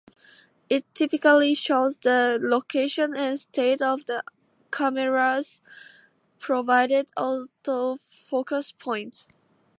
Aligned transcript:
It 0.67 0.83
typically 0.95 1.53
shows 1.53 1.99
the 1.99 2.39
location 2.41 3.15
and 3.15 3.39
state 3.39 3.83
of 3.83 4.07
the 4.07 4.23
camera's 4.71 5.61
provided 6.39 7.11
auto-focus 7.15 8.71
points. 8.79 9.27